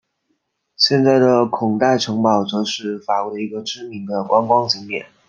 [0.75, 5.05] 现在的孔代城堡则是法国的一个知名的观光景点。